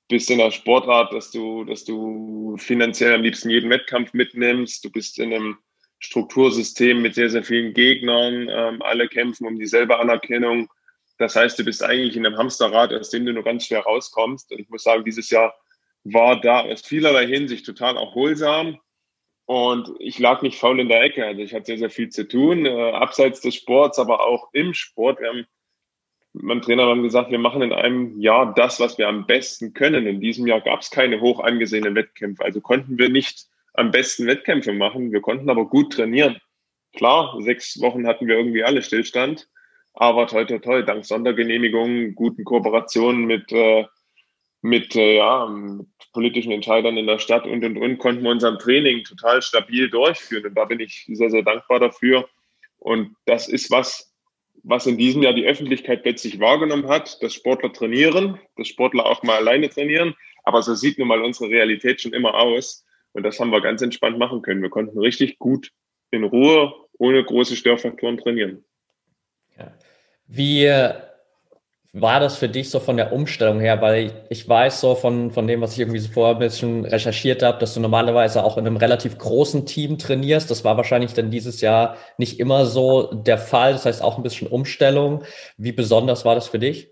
[0.08, 4.84] bist in der Sportart, dass du, dass du finanziell am liebsten jeden Wettkampf mitnimmst.
[4.84, 5.58] Du bist in einem
[6.00, 8.48] Struktursystem mit sehr, sehr vielen Gegnern.
[8.50, 10.68] Ähm, alle kämpfen um dieselbe Anerkennung.
[11.18, 14.50] Das heißt, du bist eigentlich in einem Hamsterrad, aus dem du nur ganz schwer rauskommst.
[14.52, 15.54] Und ich muss sagen, dieses Jahr
[16.04, 18.78] war da aus vielerlei Hinsicht total erholsam.
[19.50, 21.26] Und ich lag nicht faul in der Ecke.
[21.26, 24.74] Also ich hatte sehr, sehr viel zu tun, äh, abseits des Sports, aber auch im
[24.74, 25.18] Sport.
[25.18, 25.44] Wir haben,
[26.34, 30.06] mein Trainer haben gesagt, wir machen in einem Jahr das, was wir am besten können.
[30.06, 32.44] In diesem Jahr gab es keine hoch angesehenen Wettkämpfe.
[32.44, 35.10] Also konnten wir nicht am besten Wettkämpfe machen.
[35.10, 36.40] Wir konnten aber gut trainieren.
[36.94, 39.48] Klar, sechs Wochen hatten wir irgendwie alle Stillstand.
[39.94, 43.84] Aber toi, toi, toi, dank Sondergenehmigungen, guten Kooperationen mit, äh,
[44.62, 48.58] mit, äh, ja, mit politischen Entscheidern in der Stadt und, und, und, konnten wir unser
[48.58, 50.46] Training total stabil durchführen.
[50.46, 52.28] Und da bin ich sehr, sehr dankbar dafür.
[52.78, 54.12] Und das ist was,
[54.62, 59.22] was in diesem Jahr die Öffentlichkeit plötzlich wahrgenommen hat, dass Sportler trainieren, dass Sportler auch
[59.22, 60.14] mal alleine trainieren.
[60.44, 62.84] Aber so sieht nun mal unsere Realität schon immer aus.
[63.12, 64.62] Und das haben wir ganz entspannt machen können.
[64.62, 65.70] Wir konnten richtig gut
[66.10, 68.64] in Ruhe, ohne große Störfaktoren trainieren.
[70.26, 70.64] Wie
[71.92, 73.80] war das für dich so von der Umstellung her?
[73.80, 77.42] Weil ich, weiß so von, von dem, was ich irgendwie so vorher ein bisschen recherchiert
[77.42, 80.50] habe, dass du normalerweise auch in einem relativ großen Team trainierst.
[80.50, 83.72] Das war wahrscheinlich dann dieses Jahr nicht immer so der Fall.
[83.72, 85.24] Das heißt auch ein bisschen Umstellung.
[85.56, 86.88] Wie besonders war das für dich?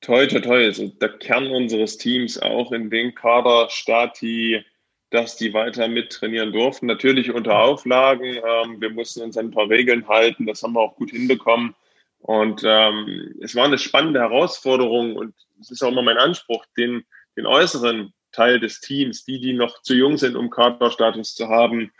[0.00, 0.64] Toi, toi, toi.
[0.64, 4.64] Also der Kern unseres Teams auch in den Kader, Stati,
[5.10, 6.86] dass die weiter mittrainieren durften.
[6.86, 8.36] Natürlich unter Auflagen.
[8.36, 10.46] Ähm, wir mussten uns ein paar Regeln halten.
[10.46, 11.74] Das haben wir auch gut hinbekommen.
[12.18, 17.04] Und ähm, es war eine spannende Herausforderung und es ist auch immer mein Anspruch, den,
[17.36, 21.90] den äußeren Teil des Teams, die, die noch zu jung sind, um Kaderstatus zu haben,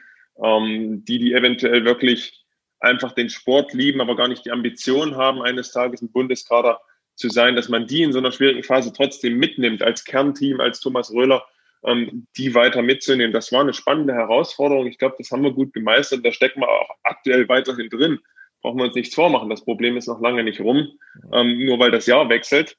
[0.43, 2.45] ähm, die, die eventuell wirklich
[2.81, 6.81] einfach den Sport lieben, aber gar nicht die Ambition haben, eines Tages ein Bundeskader
[7.15, 10.81] zu sein, dass man die in so einer schwierigen Phase trotzdem mitnimmt, als Kernteam, als
[10.81, 11.45] Thomas Röhler,
[11.85, 13.33] ähm, die weiter mitzunehmen.
[13.33, 14.87] Das war eine spannende Herausforderung.
[14.87, 16.25] Ich glaube, das haben wir gut gemeistert.
[16.25, 18.21] Da stecken wir auch aktuell weiterhin drin.
[18.63, 19.51] Brauchen wir uns nichts vormachen.
[19.51, 20.99] Das Problem ist noch lange nicht rum,
[21.33, 22.77] ähm, nur weil das Jahr wechselt.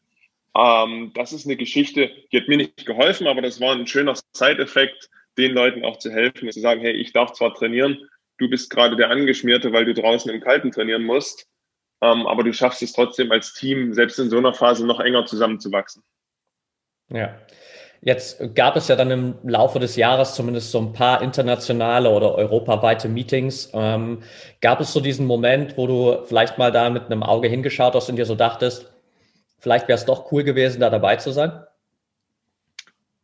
[0.55, 4.15] Ähm, das ist eine Geschichte, die hat mir nicht geholfen, aber das war ein schöner
[4.33, 8.69] Side-Effekt, den Leuten auch zu helfen, zu sagen, hey, ich darf zwar trainieren, du bist
[8.69, 11.47] gerade der Angeschmierte, weil du draußen im Kalten trainieren musst,
[12.01, 15.25] ähm, aber du schaffst es trotzdem als Team, selbst in so einer Phase noch enger
[15.25, 16.03] zusammenzuwachsen.
[17.09, 17.39] Ja.
[18.01, 22.35] Jetzt gab es ja dann im Laufe des Jahres zumindest so ein paar internationale oder
[22.35, 23.71] europaweite Meetings.
[23.73, 24.23] Ähm,
[24.61, 28.09] gab es so diesen Moment, wo du vielleicht mal da mit einem Auge hingeschaut hast
[28.09, 28.89] und dir so dachtest,
[29.59, 31.51] vielleicht wäre es doch cool gewesen, da dabei zu sein?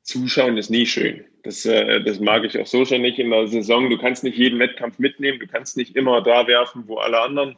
[0.01, 1.23] Zuschauen ist nie schön.
[1.43, 3.89] Das, äh, das mag ich auch so schon nicht in der Saison.
[3.89, 5.39] Du kannst nicht jeden Wettkampf mitnehmen.
[5.39, 7.55] Du kannst nicht immer da werfen, wo alle anderen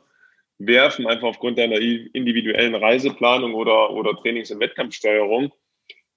[0.59, 5.51] werfen, einfach aufgrund deiner individuellen Reiseplanung oder, oder Trainings- und Wettkampfsteuerung.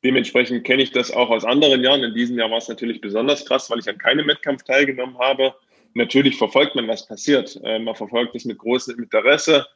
[0.02, 2.02] Dementsprechend kenne ich das auch aus anderen Jahren.
[2.02, 5.54] In diesem Jahr war es natürlich besonders krass, weil ich an keinem Wettkampf teilgenommen habe.
[5.94, 7.58] Natürlich verfolgt man, was passiert.
[7.64, 9.66] Äh, man verfolgt es mit großem Interesse.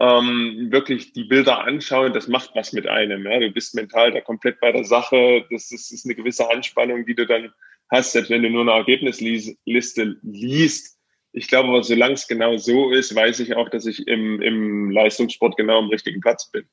[0.00, 3.26] Ähm, wirklich die Bilder anschauen, das macht was mit einem.
[3.26, 3.40] Ja?
[3.40, 5.44] Du bist mental da komplett bei der Sache.
[5.50, 7.52] Das ist, ist eine gewisse Anspannung, die du dann
[7.90, 10.98] hast, selbst wenn du nur eine Ergebnisliste liest.
[11.32, 14.90] Ich glaube aber, solange es genau so ist, weiß ich auch, dass ich im, im
[14.90, 16.64] Leistungssport genau am richtigen Platz bin.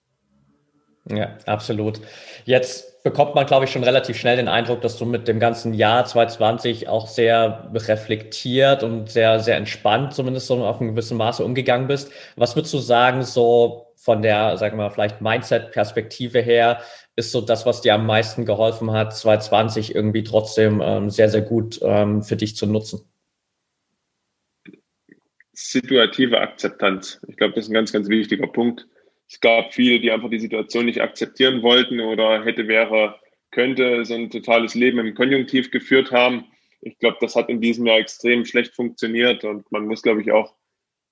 [1.08, 2.02] Ja, absolut.
[2.46, 5.76] Jetzt bekommt man, glaube ich, schon relativ schnell den Eindruck, dass du mit dem ganzen
[5.76, 11.46] Jahr 2020 auch sehr reflektiert und sehr, sehr entspannt zumindest so auf einem gewissen Maße
[11.46, 12.12] umgegangen bist.
[12.36, 16.82] Was würdest du sagen, so von der, sagen wir mal, vielleicht Mindset-Perspektive her,
[17.16, 21.42] ist so das, was dir am meisten geholfen hat, 2020 irgendwie trotzdem ähm, sehr, sehr
[21.42, 23.08] gut ähm, für dich zu nutzen?
[25.54, 27.22] Situative Akzeptanz.
[27.28, 28.88] Ich glaube, das ist ein ganz, ganz wichtiger Punkt
[29.28, 33.20] es gab viele, die einfach die Situation nicht akzeptieren wollten oder hätte, wäre,
[33.52, 36.46] könnte, so ein totales Leben im Konjunktiv geführt haben.
[36.82, 40.32] Ich glaube, das hat in diesem Jahr extrem schlecht funktioniert und man muss, glaube ich,
[40.32, 40.54] auch,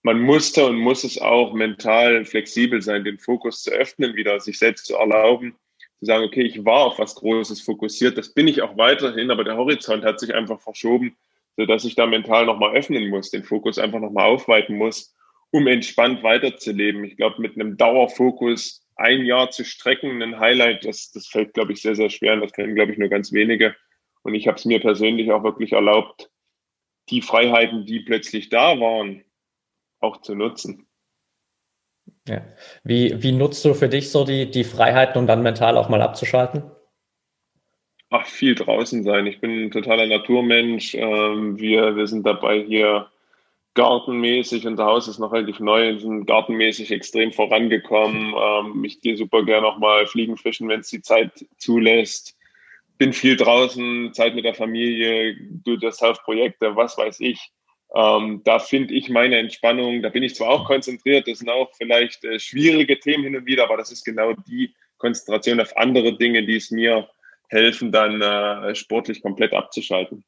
[0.03, 4.59] man musste und muss es auch mental flexibel sein, den Fokus zu öffnen, wieder sich
[4.59, 5.55] selbst zu erlauben,
[5.99, 9.43] zu sagen, okay, ich war auf was Großes fokussiert, das bin ich auch weiterhin, aber
[9.43, 11.15] der Horizont hat sich einfach verschoben,
[11.55, 15.15] sodass ich da mental nochmal öffnen muss, den Fokus einfach nochmal aufweiten muss
[15.53, 17.03] um entspannt weiterzuleben.
[17.03, 21.73] Ich glaube, mit einem Dauerfokus ein Jahr zu strecken, ein Highlight, das, das fällt, glaube
[21.73, 23.75] ich, sehr, sehr schwer und das können, glaube ich, nur ganz wenige.
[24.23, 26.31] Und ich habe es mir persönlich auch wirklich erlaubt,
[27.09, 29.23] die Freiheiten, die plötzlich da waren,
[29.99, 30.87] auch zu nutzen.
[32.27, 32.41] Ja.
[32.83, 36.01] Wie, wie nutzt du für dich so die, die Freiheiten, um dann mental auch mal
[36.01, 36.63] abzuschalten?
[38.09, 39.27] Ach, viel draußen sein.
[39.27, 40.95] Ich bin ein totaler Naturmensch.
[40.95, 43.11] Ähm, wir, wir sind dabei, hier
[43.75, 48.33] gartenmäßig, unser Haus ist noch relativ neu, sind gartenmäßig extrem vorangekommen.
[48.43, 52.35] Ähm, ich gehe super gerne auch mal fliegen, fischen, wenn es die Zeit zulässt.
[52.97, 57.51] Bin viel draußen, Zeit mit der Familie, do das projekte was weiß ich.
[57.95, 61.71] Ähm, da finde ich meine Entspannung, da bin ich zwar auch konzentriert, das sind auch
[61.77, 66.17] vielleicht äh, schwierige Themen hin und wieder, aber das ist genau die Konzentration auf andere
[66.17, 67.07] Dinge, die es mir
[67.49, 70.23] helfen, dann äh, sportlich komplett abzuschalten.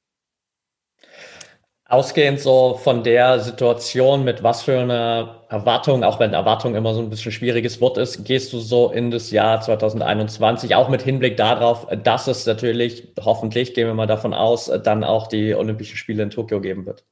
[1.88, 7.02] Ausgehend so von der Situation, mit was für einer Erwartung, auch wenn Erwartung immer so
[7.02, 11.38] ein bisschen schwieriges Wort ist, gehst du so in das Jahr 2021, auch mit Hinblick
[11.38, 16.24] darauf, dass es natürlich, hoffentlich, gehen wir mal davon aus, dann auch die Olympischen Spiele
[16.24, 17.06] in Tokio geben wird?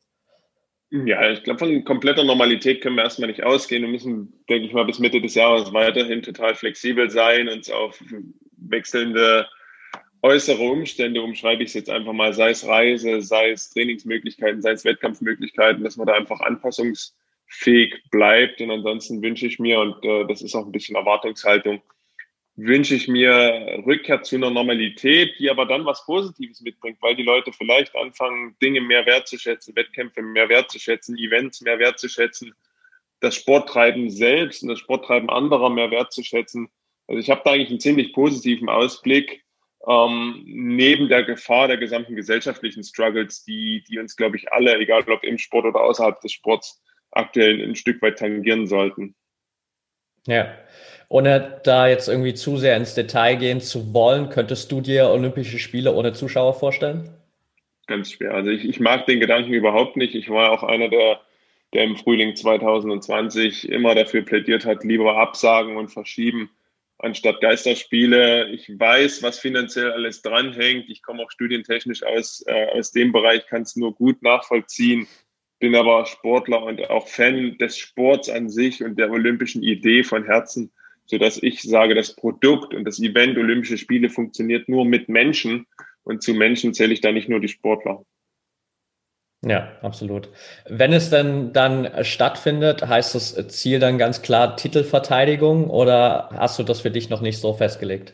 [0.90, 3.84] Ja, ich glaube, von kompletter Normalität können wir erstmal nicht ausgehen.
[3.84, 8.00] Wir müssen, denke ich mal, bis Mitte des Jahres weiterhin total flexibel sein, uns auf
[8.58, 9.48] wechselnde
[10.24, 14.72] äußere Umstände umschreibe ich es jetzt einfach mal, sei es Reise, sei es Trainingsmöglichkeiten, sei
[14.72, 18.62] es Wettkampfmöglichkeiten, dass man da einfach anpassungsfähig bleibt.
[18.62, 21.82] Und ansonsten wünsche ich mir, und äh, das ist auch ein bisschen Erwartungshaltung,
[22.56, 27.24] wünsche ich mir Rückkehr zu einer Normalität, die aber dann was Positives mitbringt, weil die
[27.24, 32.54] Leute vielleicht anfangen, Dinge mehr wertzuschätzen, Wettkämpfe mehr wertzuschätzen, Events mehr wertzuschätzen,
[33.20, 36.70] das Sporttreiben selbst und das Sporttreiben anderer mehr wertzuschätzen.
[37.08, 39.44] Also ich habe da eigentlich einen ziemlich positiven Ausblick
[39.88, 45.04] ähm, neben der Gefahr der gesamten gesellschaftlichen Struggles, die, die uns, glaube ich, alle, egal
[45.10, 49.16] ob im Sport oder außerhalb des Sports, aktuell ein Stück weit tangieren sollten.
[50.26, 50.54] Ja.
[51.10, 55.60] Ohne da jetzt irgendwie zu sehr ins Detail gehen zu wollen, könntest du dir Olympische
[55.60, 57.10] Spiele ohne Zuschauer vorstellen?
[57.86, 58.34] Ganz schwer.
[58.34, 60.16] Also ich, ich mag den Gedanken überhaupt nicht.
[60.16, 61.20] Ich war auch einer der,
[61.74, 66.50] der im Frühling 2020 immer dafür plädiert hat, lieber absagen und verschieben
[67.04, 68.50] anstatt Geisterspiele.
[68.50, 70.90] Ich weiß, was finanziell alles dranhängt.
[70.90, 75.08] Ich komme auch studientechnisch aus, äh, aus dem Bereich, kann es nur gut nachvollziehen
[75.60, 80.26] bin aber Sportler und auch Fan des Sports an sich und der olympischen Idee von
[80.26, 80.74] Herzen
[81.06, 85.68] so dass ich sage, das Produkt und das Event Olympische Spiele funktioniert nur mit Menschen
[86.04, 88.06] und zu Menschen zähle ich da nicht nur die Sportler.
[89.46, 90.30] Ja, absolut.
[90.70, 96.64] Wenn es denn dann stattfindet, heißt das Ziel dann ganz klar Titelverteidigung oder hast du
[96.64, 98.14] das für dich noch nicht so festgelegt?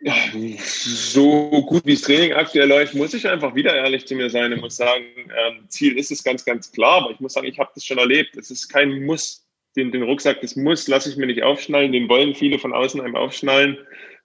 [0.00, 0.14] Ja,
[0.58, 4.52] so gut wie das Training aktuell läuft, muss ich einfach wieder ehrlich zu mir sein
[4.52, 7.58] und muss sagen, ähm, Ziel ist es ganz, ganz klar, aber ich muss sagen, ich
[7.58, 8.36] habe das schon erlebt.
[8.36, 12.08] Es ist kein Muss den, den Rucksack, das muss, lasse ich mir nicht aufschnallen, den
[12.08, 13.78] wollen viele von außen einem aufschnallen.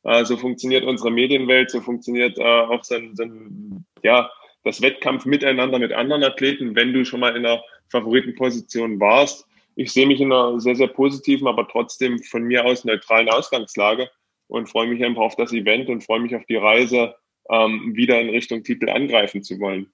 [0.04, 4.32] Äh, so funktioniert unsere Medienwelt, so funktioniert äh, auch so ein, so ein, ja,
[4.66, 9.48] das Wettkampf miteinander mit anderen Athleten, wenn du schon mal in einer Favoritenposition warst.
[9.76, 14.10] Ich sehe mich in einer sehr, sehr positiven, aber trotzdem von mir aus neutralen Ausgangslage
[14.48, 17.16] und freue mich einfach auf das Event und freue mich auf die Reise,
[17.50, 19.92] ähm, wieder in Richtung Titel angreifen zu wollen.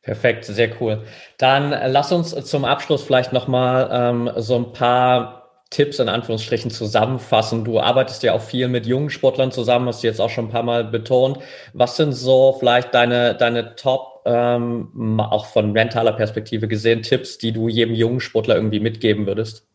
[0.00, 1.04] Perfekt, sehr cool.
[1.38, 5.43] Dann äh, lass uns zum Abschluss vielleicht nochmal ähm, so ein paar
[5.74, 7.64] Tipps in Anführungsstrichen zusammenfassen.
[7.64, 10.50] Du arbeitest ja auch viel mit jungen Sportlern zusammen, hast du jetzt auch schon ein
[10.50, 11.38] paar Mal betont.
[11.72, 17.52] Was sind so vielleicht deine, deine Top, ähm, auch von mentaler Perspektive gesehen, Tipps, die
[17.52, 19.66] du jedem jungen Sportler irgendwie mitgeben würdest?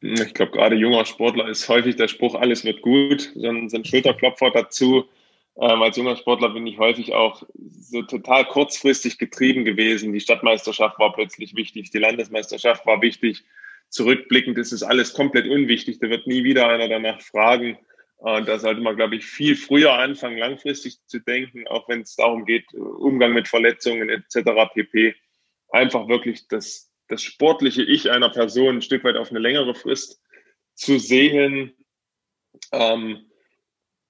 [0.00, 3.76] Ich glaube, gerade junger Sportler ist häufig der Spruch, alles wird gut, so ein, so
[3.76, 5.04] ein Schulterklopfer dazu
[5.60, 10.12] ähm, als junger Sportler bin ich häufig auch so total kurzfristig getrieben gewesen.
[10.12, 13.44] Die Stadtmeisterschaft war plötzlich wichtig, die Landesmeisterschaft war wichtig.
[13.92, 15.98] Zurückblickend ist es alles komplett unwichtig.
[16.00, 17.78] Da wird nie wieder einer danach fragen.
[18.16, 22.16] Und da sollte man, glaube ich, viel früher anfangen, langfristig zu denken, auch wenn es
[22.16, 24.72] darum geht, Umgang mit Verletzungen etc.
[24.72, 25.14] pp.
[25.68, 30.22] Einfach wirklich das, das sportliche Ich einer Person ein Stück weit auf eine längere Frist
[30.74, 31.74] zu sehen.
[32.72, 33.26] Ähm,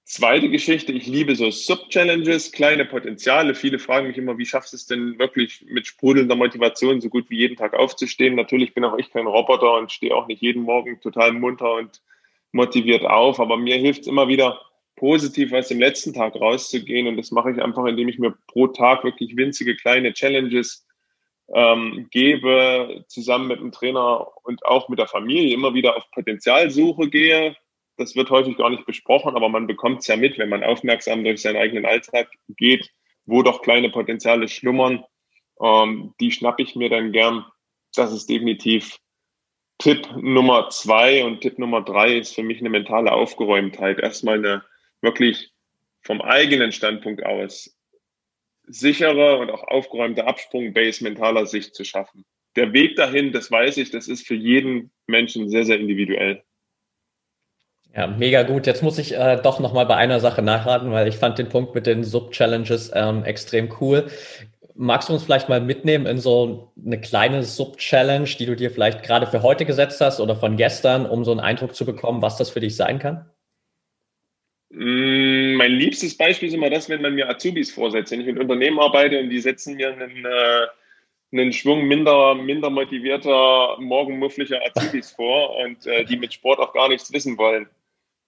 [0.05, 3.55] Zweite Geschichte, ich liebe so Sub-Challenges, kleine Potenziale.
[3.55, 7.29] Viele fragen mich immer, wie schaffst du es denn wirklich mit sprudelnder Motivation so gut
[7.29, 8.35] wie jeden Tag aufzustehen?
[8.35, 12.01] Natürlich bin auch ich kein Roboter und stehe auch nicht jeden Morgen total munter und
[12.51, 14.59] motiviert auf, aber mir hilft es immer wieder,
[14.95, 18.67] positiv aus dem letzten Tag rauszugehen und das mache ich einfach, indem ich mir pro
[18.67, 20.85] Tag wirklich winzige kleine Challenges
[21.53, 27.09] ähm, gebe, zusammen mit dem Trainer und auch mit der Familie immer wieder auf Potenzialsuche
[27.09, 27.55] gehe,
[27.97, 31.23] das wird häufig gar nicht besprochen, aber man bekommt es ja mit, wenn man aufmerksam
[31.23, 32.89] durch seinen eigenen Alltag geht,
[33.25, 35.03] wo doch kleine Potenziale schlummern.
[35.61, 37.45] Ähm, die schnappe ich mir dann gern.
[37.95, 38.97] Das ist definitiv
[39.77, 43.99] Tipp Nummer zwei und Tipp Nummer drei ist für mich eine mentale Aufgeräumtheit.
[43.99, 44.63] Erstmal eine
[45.01, 45.51] wirklich
[46.01, 47.77] vom eigenen Standpunkt aus
[48.65, 52.25] sichere und auch aufgeräumte Absprung-Base mentaler Sicht zu schaffen.
[52.55, 56.43] Der Weg dahin, das weiß ich, das ist für jeden Menschen sehr, sehr individuell.
[57.95, 58.65] Ja, mega gut.
[58.65, 61.75] Jetzt muss ich äh, doch nochmal bei einer Sache nachraten, weil ich fand den Punkt
[61.75, 64.07] mit den Sub-Challenges ähm, extrem cool.
[64.75, 69.03] Magst du uns vielleicht mal mitnehmen in so eine kleine Sub-Challenge, die du dir vielleicht
[69.03, 72.37] gerade für heute gesetzt hast oder von gestern, um so einen Eindruck zu bekommen, was
[72.37, 73.29] das für dich sein kann?
[74.71, 78.11] Mm, mein liebstes Beispiel ist immer das, wenn man mir Azubis vorsetzt.
[78.11, 80.65] Wenn ich mit Unternehmen arbeite und die setzen mir einen, äh,
[81.31, 86.89] einen Schwung minder, minder motivierter, morgenmufflicher Azubis vor und äh, die mit Sport auch gar
[86.89, 87.67] nichts wissen wollen.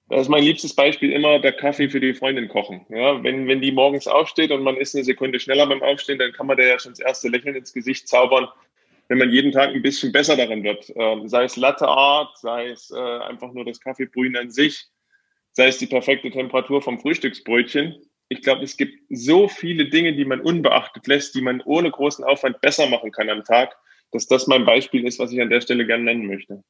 [0.07, 2.85] Das ist mein liebstes Beispiel immer der Kaffee für die Freundin kochen.
[2.89, 6.31] Ja, wenn, wenn die morgens aufsteht und man ist eine Sekunde schneller beim Aufstehen, dann
[6.31, 8.47] kann man der ja schon das erste Lächeln ins Gesicht zaubern,
[9.07, 10.91] wenn man jeden Tag ein bisschen besser darin wird.
[10.95, 14.85] Ähm, sei es Latte Art, sei es äh, einfach nur das Kaffeebrühen an sich,
[15.53, 17.95] sei es die perfekte Temperatur vom Frühstücksbrötchen.
[18.29, 22.23] Ich glaube, es gibt so viele Dinge, die man unbeachtet lässt, die man ohne großen
[22.23, 23.75] Aufwand besser machen kann am Tag,
[24.11, 26.63] dass das mein Beispiel ist, was ich an der Stelle gerne nennen möchte.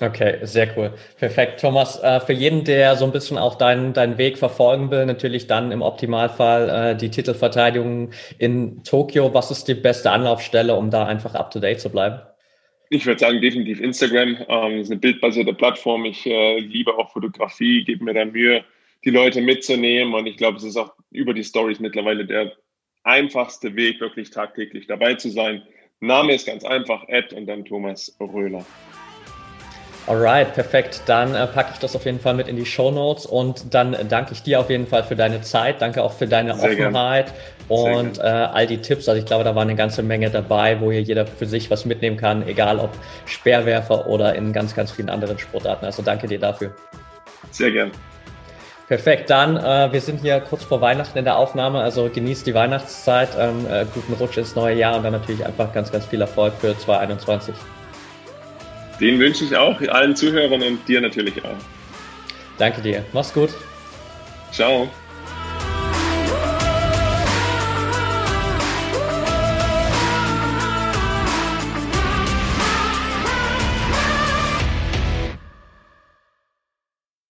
[0.00, 0.92] Okay, sehr cool.
[1.18, 1.60] Perfekt.
[1.60, 5.46] Thomas, äh, für jeden, der so ein bisschen auch deinen, deinen Weg verfolgen will, natürlich
[5.46, 9.32] dann im Optimalfall äh, die Titelverteidigung in Tokio.
[9.34, 12.20] Was ist die beste Anlaufstelle, um da einfach up to date zu bleiben?
[12.90, 14.44] Ich würde sagen, definitiv Instagram.
[14.48, 16.04] Ähm, ist eine bildbasierte Plattform.
[16.06, 18.64] Ich äh, liebe auch Fotografie, gebe mir da Mühe,
[19.04, 20.12] die Leute mitzunehmen.
[20.12, 22.52] Und ich glaube, es ist auch über die Stories mittlerweile der
[23.04, 25.62] einfachste Weg, wirklich tagtäglich dabei zu sein.
[26.00, 28.64] Name ist ganz einfach, Ed und dann Thomas Röhler.
[30.06, 31.00] Alright, perfekt.
[31.06, 33.96] Dann äh, packe ich das auf jeden Fall mit in die Show Notes und dann
[34.08, 35.80] danke ich dir auf jeden Fall für deine Zeit.
[35.80, 37.32] Danke auch für deine Sehr Offenheit
[37.68, 37.80] gern.
[37.80, 39.08] und äh, all die Tipps.
[39.08, 41.86] Also ich glaube, da war eine ganze Menge dabei, wo hier jeder für sich was
[41.86, 42.90] mitnehmen kann, egal ob
[43.24, 45.86] Speerwerfer oder in ganz, ganz vielen anderen Sportarten.
[45.86, 46.74] Also danke dir dafür.
[47.50, 47.90] Sehr gern.
[48.86, 52.52] Perfekt, dann äh, wir sind hier kurz vor Weihnachten in der Aufnahme, also genießt die
[52.52, 56.20] Weihnachtszeit, ähm, äh, guten Rutsch ins neue Jahr und dann natürlich einfach ganz, ganz viel
[56.20, 57.54] Erfolg für 2021.
[59.00, 61.56] Den wünsche ich auch allen Zuhörern und dir natürlich auch.
[62.58, 63.04] Danke dir.
[63.12, 63.50] Mach's gut.
[64.52, 64.88] Ciao.